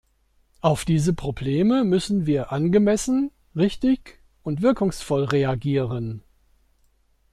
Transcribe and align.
Auf 0.61 0.83
diese 0.83 1.13
Probleme 1.13 1.83
müssen 1.83 2.25
wir 2.25 2.51
angemessen, 2.51 3.29
richtig 3.55 4.19
und 4.41 4.63
wirkungsvoll 4.63 5.25
reagieren. 5.25 6.23